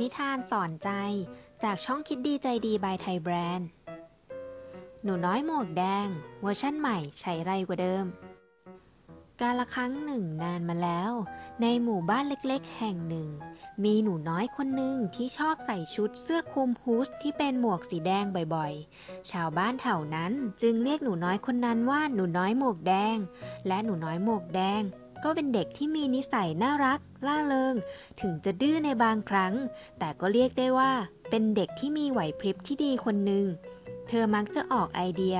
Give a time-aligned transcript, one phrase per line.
[0.00, 0.90] นิทานสอนใจ
[1.62, 3.68] จากช่องคิดดีใจดี by ไทยแบรนด์
[5.02, 6.06] หนูน้อยหมวกแดง
[6.42, 8.04] เวอร์ชั่นใหม่ไฉไลกว่าเดิม
[9.40, 11.12] กาละครั้งหนึ่งนานมาแล้ว
[11.62, 13.28] ในหมู่บ้านเล็กๆ แห่งหนึ่ง
[13.84, 18.24] มีหนูน้อยคนหนึ่งที่ชอบใส่ชุดเสื้อคลุม hood ที่เป็นหมวกสีแดง
[18.54, 20.32] บ่อยๆ ชาวบ้านแถวนั้น
[20.62, 23.16] จึงเรียกหนูน้อยคนนั้นว่าหนูน้อยหมวกแดง
[23.66, 24.82] และหนูน้อยหมวกแดง
[25.24, 27.74] ก็เป็นเด็กที่มีนิสัยน่ารัก ล่าเริง
[28.20, 29.54] ถึงจะดื้อในบางครั้ง
[29.98, 30.92] แต่ก็เรียกได้ว่า
[31.30, 33.44] เป็นเด็กที่มีไหวพริบที่ดีคนหนึ่ง
[34.08, 35.38] เธอมักจะออกไอเดีย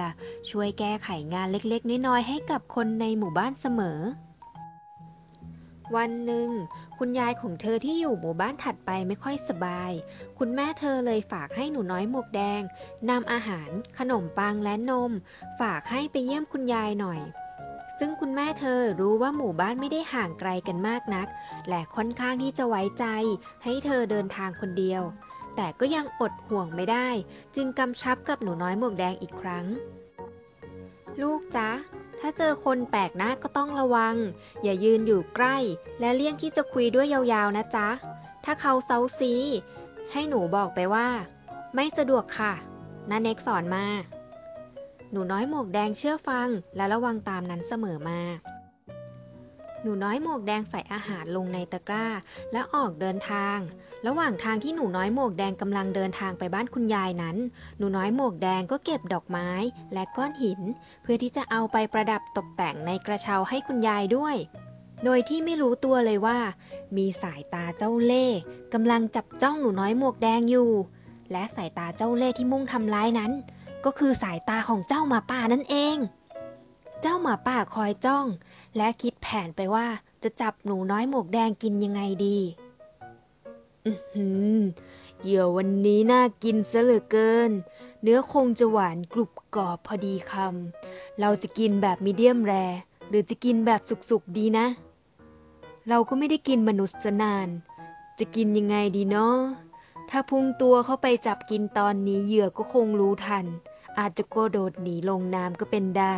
[0.51, 4.01] ช่วยแก้ไขงานเล็กๆ น้อยๆ ให้กับคนในหมู่บ้านเสมอ
[5.97, 6.49] วันหนึ่ง
[6.99, 9.93] คุณยายของเธอที่อยู่หมู่บ้านถัดไปไม่ค่อยสบาย
[10.39, 12.63] คุณแม่เธอเลยฝากให้หนูน้อยหมวกแดง
[13.11, 15.13] นำอาหาร ขนมปังและนม
[15.61, 17.21] ฝากให้ไปเยี่ยมคุณยายหน่อย
[18.03, 21.29] ซึ่งคุณแม่เธอรู้ว่าหมู่บ้านไม่ได้ห่างไกลกันมากนัก
[21.69, 23.05] และค่อนข้างที่จะไว้ใจ
[23.65, 25.03] ให้เธอเดินทางคนเดียว
[25.57, 27.09] แต่ก็ยังอดห่วงไม่ได้
[27.57, 29.67] จึงกำชับกับหนูน้อยหมวกแดงอีกครั้ง
[31.21, 31.71] ลูกจ๊ะ
[32.21, 34.15] ถ้าเจอคนแปลกหน้าก็ต้องระวัง
[34.63, 35.57] อย่ายืนอยู่ใกล้
[36.01, 37.89] และเลี่ยงที่จะคุยด้วยยาวๆนะจ๊ะ
[38.45, 39.35] ถ้าเขาเซาซี
[40.13, 41.09] ให้หนูบอกไปว่า
[41.75, 42.53] ไม่สะดวกค่ะ
[43.11, 43.87] น้าเน็กสอนมา
[45.13, 48.21] หนูน้อยหมวกแดงเชื่อฟังและระวังตามนั้นเสมอมา
[49.83, 52.07] หนูน้อยหมวกแดงใส่อาหารลงในตะกร้า
[52.53, 53.59] และออกเดินทาง
[54.07, 57.37] ระหว่างทางที่หนูน้อยหมวกแดงกำลังเดินทางไปบ้านคุณยายนั้น
[57.79, 59.49] หนูน้อยหมวกแดงก็เก็บดอกไม้
[59.95, 60.61] และก้อนหิน
[61.03, 64.37] เพื่อที่จะเอาไปประดับตกแต่งในกระเช้าให้คุณยายด้วย
[65.05, 66.39] โดยที่ไม่รู้ตัวเลยว่า
[66.97, 68.39] มีสายตาเจ้าเล่ห์
[68.75, 70.71] กำลังจับจ้องหนูน้อยหมวกแดงอยู่
[71.33, 73.33] และสายตาเจ้าเล่ห์ที่มุ่งทำร้ายนั้น
[73.85, 75.97] ก็คือสายตาของเจ้าหมาป่านั่นเอง
[77.01, 78.27] เจ้าหมาป่าคอยจ้อง
[78.77, 79.87] และคิดแผนไปว่า
[80.23, 82.39] จะจับหนูน้อยหมวกแดงกินยังไงดี
[83.87, 84.59] อือหือ
[85.23, 87.51] เหยื่อวันนี้น่ากินซะเหลือเกิน
[88.03, 92.55] เนื้อคงจะหวานกรุบกรอบพอดีคำ เราจะกินแบบมีเดียมแร
[93.09, 93.81] หรือจะกินแบบ
[94.11, 94.67] สุกๆดีนะ
[95.89, 97.49] เราก็ไม่ได้กินมนุษย์นาน
[98.19, 99.37] จะกินยังไงดีเนาะ
[100.11, 103.47] ถ้าพุ่งตัวเข้าไปจับกินตอนนี้เหยื่อก็คงรู้ทัน
[103.99, 106.17] อาจจะโกโดดหนีลงน้ำก็เป็นได้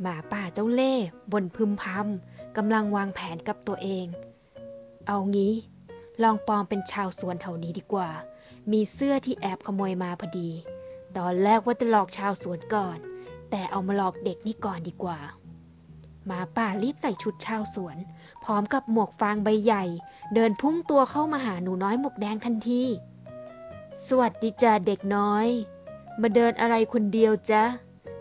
[0.00, 0.94] หมาป่าเจ้าเล่
[1.32, 4.06] บนพึมพำกำลังวางแผนกับตัวเอง
[5.06, 5.54] เอางี้
[6.22, 8.10] ลองปลอมเป็นชาวสวนแถวนี้ดีกว่า
[8.72, 10.50] มีเสื้อที่แอบขโมยมาพอดี
[11.16, 12.98] ตอนแรกว่าจะหลอกชาวสวนก่อน
[13.50, 15.18] แต่เอามาหลอกเด็กนี่ก่อนดีกว่า
[16.26, 17.96] หมาป่ารีบใส่ชุดชาวสวน
[18.44, 19.84] พร้อมกับหมวกฟางใบใหญ่
[20.34, 22.82] เดินพุ่งตัวเข้ามาหาหนูน้อยหมวกแดงทันที
[24.08, 25.46] สวัสดีจ้าเด็กน้อย
[26.20, 27.62] มาเดินอะไรคนเดียวจ๊ะ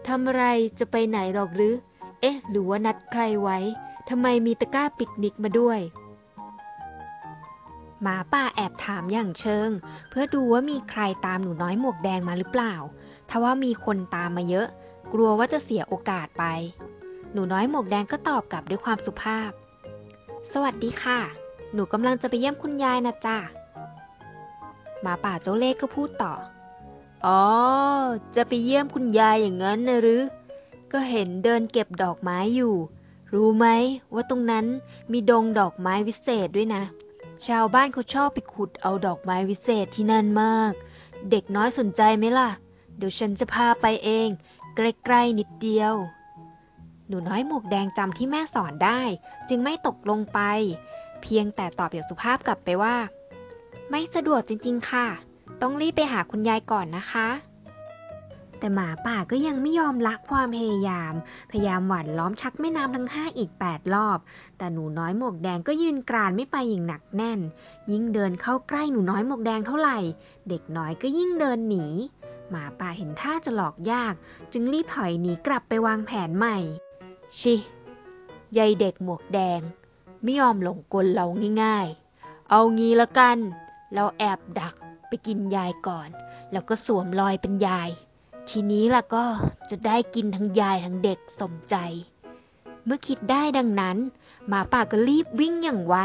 [0.08, 0.44] ทำอะไร
[0.80, 1.74] จะไปไหนหรอกหรือ
[2.22, 3.58] เอ๊ะ หรือว่านัดใครไว้
[4.10, 5.80] ทำไมมีตะกร้าปิกนิกมาด้วย
[8.02, 9.70] หมาป่าแอบถามอย่างเชิง
[10.10, 12.76] เพื่อดูว่ามีใครตามหนูน้อยหมวกแดงมาหรือเปล่า
[13.30, 14.68] ถ้าว่ามีคนตามมาเยอะ
[15.14, 16.44] กลัวว่าจะเสียโอกาสไป
[17.34, 19.52] หนูน้อยหมวกแดงก็ตอบกลับด้วยความสุภาพ
[20.54, 21.20] สวัสดีค่ะ
[21.74, 23.38] หนูกำลังจะไปเยี่ยมคุณยายนะจ๊ะ
[25.02, 26.34] หมาป่าเจ้าเล่ห์ก็พูดต่อ
[27.26, 27.44] อ๋อ
[28.36, 30.24] จะไปเยี่ยมคุณยายอย่างนั้นนะหรือ
[30.92, 32.76] ก็เห็นเดินเก็บดอกไม้อยู่
[33.34, 33.68] รู้ไหม
[34.14, 34.66] ว่าตรงนั้น
[35.12, 36.84] มีดงดอกไม้วิเศษด้วยนะ
[37.48, 40.74] ชาวบ้านเขาชอบไปขุดเอาดอกไม้วิเศษที่นั่นมาก
[41.32, 42.50] เด็กน้อยสนใจไหมล่ะ
[42.98, 44.28] เดี๋ยวฉันจะพาไปเอง
[44.76, 45.94] ใกล้ๆนิดเดียว
[47.08, 49.02] หนูน้อยหมวกแดงจำที่แม่สอนได้
[49.50, 50.40] จึงไม่ตกลงไป
[51.22, 52.96] เพียงแต่ตอบอย่างสุภาพกลับไปว่า
[53.90, 55.08] ไม่สะดวกจริง ๆ ค่ะ
[55.62, 57.30] ต้องรีบไปหาคุณยายก่อนนะคะ
[58.60, 61.14] แต่หมาป่าก็ยังไม่ยอมละความพยายาม
[61.52, 64.20] พยายามหว่านล้อมชักแม่น้ำทั้งห้าอีก 8 รอบ
[64.58, 67.40] แต่หนูน้อยหมวกแดงก็ยืนกรานไม่ไปอย่างหนักแน่น
[67.92, 70.00] ยิ่งเดินเข้าใกล้หนูน้อยหมวกแดงเท่าไหร่
[70.50, 71.86] เด็กน้อยก็ยิ่งเดินหนี
[72.50, 74.14] หมาป่าเห็นท่าจะหลอกยาก
[74.54, 76.58] จึงรีบถอยหนีกลับไปวางแผนใหม่
[77.40, 77.56] ชิ
[78.58, 79.62] ยายเด็กหมวกแดง
[80.24, 81.26] ไม่ยอมหลงกลเรา
[81.64, 83.38] ง่ายๆ เอางี้ละกัน
[83.94, 84.76] เราแอบดัก
[85.10, 86.10] ไปกินยายก่อน
[86.52, 87.90] แล้วก็สวมรอยเป็นยาย
[88.50, 89.26] ทีนี้ล่ะก็
[89.70, 91.76] จะได้กินทั้งยายทั้งเด็กสมใจ
[92.86, 93.98] เมื่อคิดได้ดังนั้น
[94.48, 95.96] หมาป่าก็รีบวิ่งอย่างไว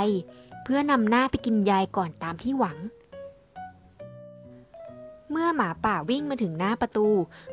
[0.64, 2.79] เพื่อนำหน้าไปกินยายก่อนตามที่หวัง
[5.31, 7.08] เมื่อหมาป่าวิ่งมาถึงหน้าประตู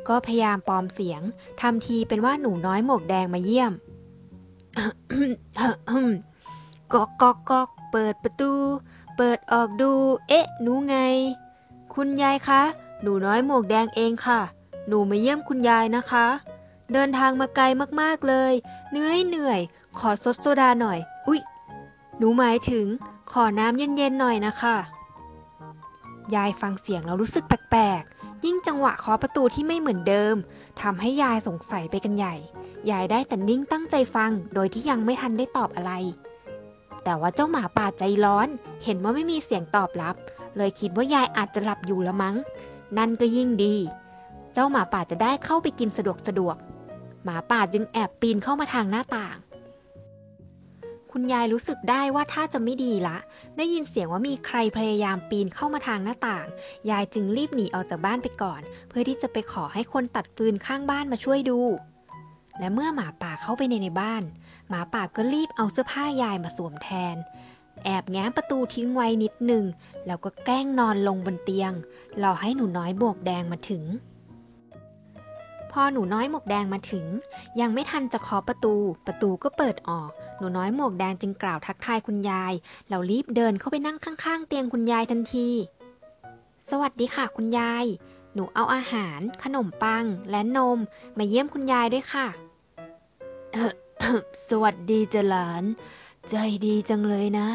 [0.07, 1.21] ก็พยายามปลอมเสียง
[1.61, 3.73] ทำทีเป็นว่าหนูน้อยหมวกแดงมาเยี่ยม
[6.94, 8.51] ก๊อกก๊อกก๊อกเปิดประตู
[9.17, 9.91] เปิดออกดู
[10.27, 10.95] เอ๊ะ หนูไง
[11.93, 12.61] คุณยายคะ
[13.01, 14.39] หนูน้อยหมวกแดงเองค่ะ
[14.87, 16.25] หนูมาเยี่ยมคุณยายนะคะ
[16.93, 17.63] เดินทางมาไกล
[18.01, 18.53] มากๆเลย
[18.91, 19.59] เหนื่อยเหนื่อย
[19.97, 21.41] ขอซดโซดาหน่อย อุ๊ย
[22.17, 22.85] หนูหมายถึง
[23.31, 24.75] ขอน้ำเย็นๆหน่อยนะคะ
[26.35, 30.35] ยายฟังเสียงแล้วรู้สึกแปลกๆ ยิ่งจังหวะเคาะประตูที่ไม่เหมือนเดิม
[30.81, 32.35] ทำให้ยายสงสัยไปกันใหญ่
[32.91, 35.93] ยายได้แต่นิ่งตั้งใจฟัง โดยที่ยังไม่ทันได้ตอบอะไร
[37.07, 38.48] แต่ว่าเจ้าหมาป่าใจร้อน
[38.83, 40.15] เห็นว่าไม่มีเสียงตอบรับ
[40.57, 42.36] เลยคิดว่ายายอาจจะหลับอยู่ละมั้ง
[42.98, 43.75] นั่นก็ยิ่งดี
[44.54, 46.56] เจ้าหมาป่าจะได้เข้าไปกินสะดวกสะดวก
[47.24, 49.38] หมาป่าจึงแอบปีนเข้ามาทางหน้าต่าง
[51.12, 53.18] คุณยายรู้สึกได้ว่าถ้าจะไม่ดีละ
[53.57, 56.48] ได้ยินเสียงว่ามีใครพยายามปีนเข้ามาทางหน้าต่าง
[56.89, 61.59] ยายจึงรีบหนีออกจากบ้านไปก่อน เพื่อที่จะไปขอให้คนตัดฟืนข้างบ้านมาช่วยดู
[62.59, 64.24] และเมื่อหมาป่าเข้าไปในในบ้าน
[64.69, 67.15] หมาป่าก็รีบเอาเสื้อผ้ายายมาสวมแทน
[67.83, 69.65] แอบแง้มประตูทิ้งไว้นิดหนึ่ง
[70.07, 71.71] แล้วก็แกล้งนอนลงบนเตียง
[72.21, 73.83] รอให้หนูน้อยบวกแดงมาถึง
[75.71, 77.05] พอหนูน้อยหมวกแดงมาถึง
[77.59, 78.75] ยังไม่ทันจะเคาะประตู
[79.07, 82.53] ประตูก็เปิดออก หนูน้อยหมวกแดงจึงกล่าวทักทายคุณยาย
[82.89, 85.49] แล้วรีบเดินเข้าไปนั่งข้างๆ เตียงคุณยายทันที
[86.69, 87.85] สวัสดีค่ะ คุณยาย
[88.33, 90.79] หนูเอาอาหาร ขนมปัง และนม
[91.17, 92.27] มาเยี่ยมคุณยายด้วยค่ะ
[93.53, 93.73] เออ
[94.49, 95.63] สวัสดีจ้ะหลาน
[96.29, 96.35] ใจ
[96.65, 97.47] ดีจังเลยนะ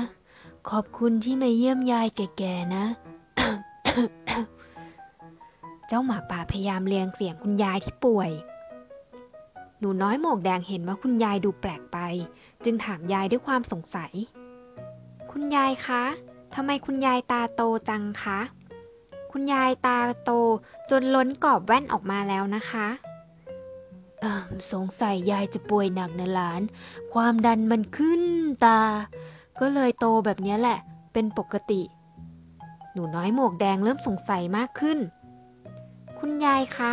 [0.69, 2.85] ขอบคุณที่มาเยี่ยมยายแก่ๆนะ
[5.87, 8.31] เจ้าหมาป่าพยายามเลียงเสียงคุณยายที่ป่วย
[9.79, 11.99] หนูน้อยหมวกแดงเห็นว่าคุณยายดูแปลกไป
[12.65, 14.13] จึงถามยายด้วยความสงสัย
[15.31, 16.03] คุณยายคะ
[16.55, 18.41] ทำไมคุณยายตาโตจังคะ
[19.33, 20.31] คุณยายตาโต
[20.91, 22.87] จนล้นกรอบแว่นออกมาแล้วนะคะ
[24.23, 24.43] เออ
[24.73, 26.63] สงสัยยายจะป่วยหนักนะหลาน
[27.15, 28.23] ความดันมันขึ้น
[28.65, 28.81] ตา
[29.61, 30.79] ก็เลยโตแบบนี้แหละ
[31.13, 31.83] เป็นปกติ
[32.93, 34.99] หนูน้อยหมวกแดงเริ่มสงสัยมากขึ้น
[36.19, 36.93] คุณยายคะ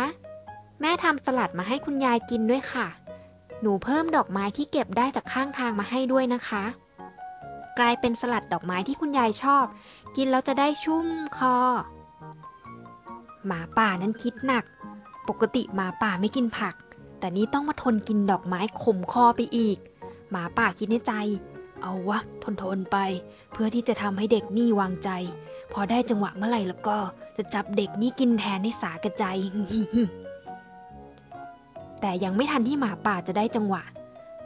[0.80, 2.86] แม่ทำสลัดมาให้คุณยายกินด้วยค่ะ
[3.60, 6.64] หนูเพิ่มดอกไม้ที่เก็บได้จากข้างทางมาให้ด้วยนะคะ
[7.78, 9.64] กลายเป็นสลัดดอกไม้ที่คุณยายชอบ
[10.16, 11.06] กินแล้วจะได้ชุ่ม
[11.36, 11.56] คอ
[13.46, 14.64] หมาป่านั้นคิดหนัก
[15.28, 16.74] ปกติหมาป่าไม่กินผัก
[17.20, 19.78] แต่นี้ต้องมาทนกินดอกไม้ขมคอไปอีก
[20.30, 21.12] หมาป่าคิดในใจ
[21.82, 22.96] เอาวะ ทนทนไป
[23.52, 25.10] เพื่อที่จะทำให้เด็กนี่วางใจ
[25.72, 26.96] พอได้จังหวะเมื่อไหร่แล้วก็
[27.36, 29.24] จะจับเด็กนี่กินแทนให้สากระใจ
[32.00, 33.82] แต่ยังไม่ทันที่หมาป่าจะได้จังหวะ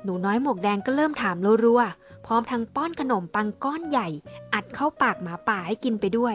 [0.04, 4.08] หนูน้อยหมวกแดงก็เริ่มถามรัวๆพร้อมทั้งป้อนขนมปังก้อนใหญ่
[4.54, 6.34] อัดเข้าปากหมาป่าให้กินไปด้วย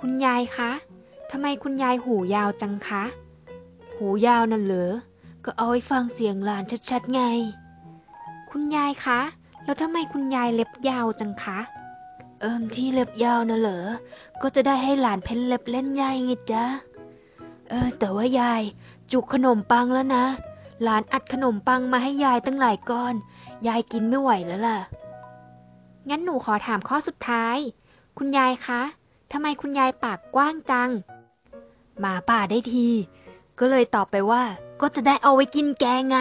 [0.00, 0.70] คุณยายคะ
[1.30, 3.02] ทำไมคุณยายหูยาวจังคะ
[3.96, 4.92] หูยาวนั่นเหรอ
[5.44, 7.22] ก็เอาไว้ฟังเสียงหลานชัดๆไง
[8.50, 9.20] คุณยายคะ
[9.64, 11.58] แล้วทำไมคุณยายเล็บยาวจังคะ
[12.40, 13.86] เอิมที่เล็บยาวน่ะเหรอ
[14.42, 16.64] ก็จะได้ให้หลานเพ้นเล็บเล่นยายไงจ๊ะ
[17.68, 18.62] เออ แต่ว่ายาย
[19.12, 20.24] จุกขนมปังแล้วนะ
[20.82, 23.14] หลานอัดขนมปังมาให้ยายตั้งหลายก้อน
[23.66, 24.78] ยายกินไม่ไหวแล้วล่ะ
[26.08, 27.56] งั้นหนูขอถามข้อสุดท้าย
[28.18, 28.80] คุณยายคะ
[29.32, 30.90] ทำไมคุณยายปากกว้างจัง
[32.00, 32.88] หมาป่าได้ที
[33.58, 34.42] ก็เลยตอบไปว่า
[34.86, 36.18] ก็จะได้เอาไว้กินแกไง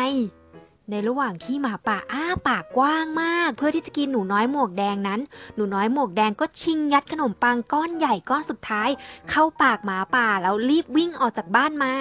[0.89, 5.19] ในระหว่างที่หมาป่าอ้าปากกว้างมาก เพื่อที่จะกินหนูน้อยหมวกแดงนั้น
[5.55, 8.89] หนูน้อยหมวกแดงก็ชิงยัดขนมปังก้อนใหญ่ก้อนสุดท้าย
[9.29, 11.93] เข้าปากหมาป่าแล้วรีบวิ่งออกจากบ้านมา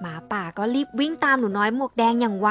[0.00, 2.48] หมาป่าก็รีบวิ่งตามหนูน้อยหมวกแดงอย่างไว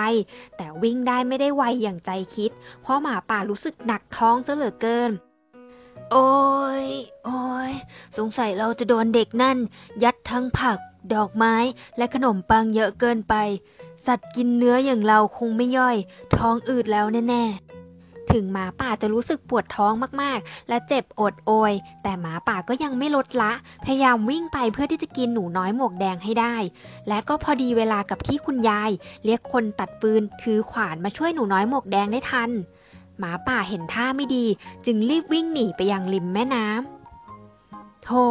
[0.58, 2.52] แต่วิ่งได้ไม่ได้ไวอย่างใจคิด
[2.82, 5.12] เพราะหมาป่ารู้สึกหนักท้องซะเหลือเกิน
[6.12, 6.32] โอ้
[6.86, 6.88] ย
[7.26, 7.72] โอ้ย
[8.18, 9.58] สงสัยเราจะโดนเด็กนั่น
[10.04, 10.80] ยัดทั้งผัก
[11.14, 11.56] ดอกไม้
[11.98, 13.36] และขนมปังเยอะเกินไป
[14.08, 15.98] สัตว์กินเนื้ออย่างเราคงไม่ย่อย
[16.36, 23.52] ท้องอืดแล้วแน่ๆ ถึงหมาป่าจะรู้สึกปวดท้องมากๆ และเจ็บอดโอย แต่หมาป่าก็ยังไม่ลดละ
[23.86, 26.56] พยายามวิ่งไปเพื่อที่จะกินหนูน้อยหมวกแดงให้ได้
[27.08, 28.92] และก็พอดีเวลากับที่คุณยาย
[29.26, 32.50] เรียกคนตัดฟืนถือขวานมาช่วยหนูน้อยหมวกแดงได้ทัน
[33.20, 34.46] หมาป่าเห็นท่าไม่ดี
[34.86, 38.24] จึงรีบวิ่งหนีไปยังริมแม่น้ำโธ่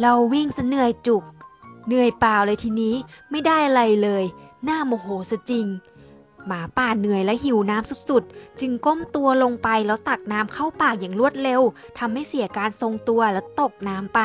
[0.00, 1.24] เราวิ่งซะเหนื่อยจุก
[1.90, 2.94] เหนื่อยเปล่าเลยทีนี้
[3.30, 4.24] ไม่ได้อะไรเลย
[4.64, 5.66] หน้าโมโหซะจริง
[6.46, 11.60] หมาป่าเหนื่อยและหิวน้ำสุดๆ จึงก้มตัวลงไปแล้วตักน้ำเข้าปากอย่างรวดเร็ว
[11.98, 14.20] ทำให้เสียการทรงตัวแล้วตกน้ำไป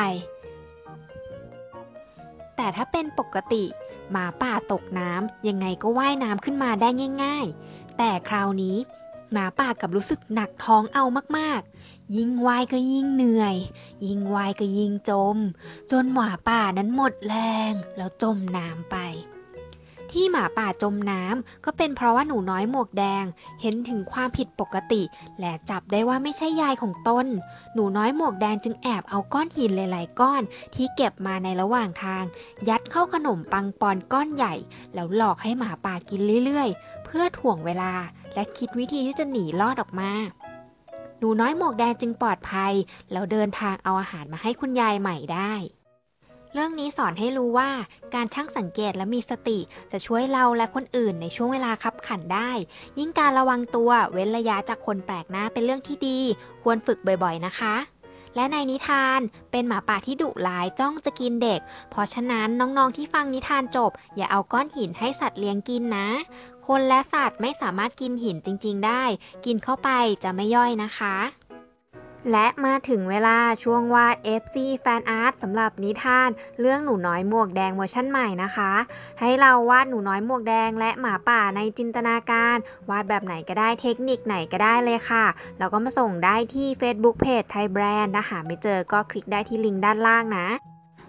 [2.56, 3.64] แต่ถ้าเป็นปกติ
[4.10, 6.88] หมาป่าตกน้ำยังไงก็ว่ายน้ำขึ้นมาได้
[7.22, 8.76] ง่าย ๆ แต่คราวนี้
[9.32, 11.04] หมาป่ากับรู้สึกหนักท้องเอา
[11.38, 13.56] มากๆ ยิ่งวายก็ยิ่งเหนื่อย
[14.06, 15.36] ยิ่งวายก็ยิ่งจม
[15.90, 17.34] จนหมาป่านั้นหมดแร
[17.70, 18.96] งแล้วจมน้ำไป
[20.12, 23.24] ที่หมาป่าจมน้ำก็เป็นเพราะว่าหนูน้อยหมวกแดง
[23.62, 25.02] เห็นถึงความผิดปกติ
[25.40, 27.26] และจับได้ว่าไม่ใช่ยายของตน
[27.74, 30.42] หนูน้อยหมวกแดงจึงแอบเอาก้อนหินหลาย ๆ ก้อน
[30.74, 32.24] ที่เก็บมาในระหว่างทาง
[32.68, 34.54] ยัดเข้าขนมปังปอนก้อนใหญ่
[34.94, 37.92] แล้วหลอกให้หมาป่ากินเรื่อย ๆ เพื่อถ่วงเวลา
[38.34, 40.10] และคิดวิธีที่จะหนีรอดออกมา
[41.18, 42.72] หนูน้อยหมวกแดงจึงปลอดภัย
[43.12, 45.52] แล้วเดินทางเอาอาหารมาให้คุณยายใหม่ได้
[46.52, 47.70] เรื่องนี้สอนให้รู้ว่า
[48.14, 49.58] การช่างสังเกตและมีสติ
[49.92, 52.50] จะช่วยเราและคนอื่นในช่วงเวลาคับขันได้
[52.98, 56.18] ยิ่งการระวังตัวเว้นระยะจากคนแปลกหน้าเป็นเรื่องที่ดี
[56.62, 57.74] ควรฝึกบ่อยๆนะคะ
[58.36, 59.20] และในนิทาน
[59.50, 61.60] เป็นหมาป่าที่ดุร้ายจ้องจะกินเด็ก
[61.90, 66.08] เพราะฉะนั้นน้องๆที่ฟังนิทานจบ อย่าเอาก้อนหินให้สัตว์เลี้ยงกินนะ
[66.66, 69.02] คนและสัตว์ไม่สามารถกินหินจริง ๆ ได้
[69.44, 69.90] กินเข้าไป
[70.22, 71.16] จะไม่ย่อยนะคะ
[72.32, 76.28] และมาถึงเวลาช่วงวาด FC Fan Art สำหรับนิทาน
[76.60, 78.72] เรื่องหนูน้อยหมวกแดงเวอร์ชั่นใหม่นะคะ
[79.20, 82.56] ให้เราวาดหนูน้อยหมวกแดงและหมาป่าในจินตนาการ
[82.90, 85.26] วาดแบบไหนก็ได้เทคนิคไหนก็ได้เลยค่ะ
[85.58, 90.46] แล้วก็มาส่งได้ที่ Facebook Page ไทยแบรนด์ถ้าหาไม่เจอก็คลิกได้ที่ลิงก์ด้านล่างนะ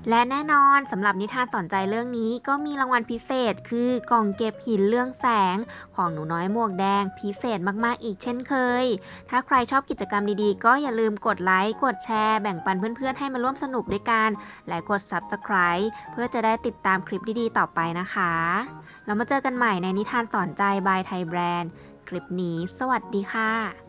[0.09, 5.57] และแน่นอนสำหรับนิทานสอนใจเรื่องนี้ก็มีรางวัลพิเศษ คือกล่องเก็บหินเรื่องแสง
[5.95, 8.85] ของหนูน้อยหมวกแดงพิเศษมากๆอีกเช่นเคย
[9.29, 14.29] ถ้าใครชอบกิจกรรมดีๆ ก็อย่าลืมกดไลค์กดแชร์แบ่งปันเพื่อนๆ ให้มาร่วมสนุกด้วยกัน
[14.67, 18.33] และกด Subscribe เพื่อจะได้ติดตามคลิปดีๆ ต่อไปนะคะ
[19.05, 21.71] แล้วมาเจอกันใหม่ในนิทานสอนใจบายไทยแบรนด์
[22.07, 23.86] คลิปนี้ สวัสดีค่ะ